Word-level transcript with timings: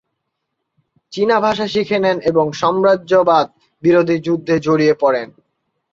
চীনা 1.13 1.37
ভাষা 1.39 1.65
শিখে 1.67 1.97
নেন 1.99 2.17
এবং 2.29 2.45
সাম্রাজ্যবাদ 2.53 3.47
বিরোধী 3.83 4.17
যুদ্ধে 4.25 4.55
জড়িয়ে 4.59 4.93
পড়েন। 5.01 5.27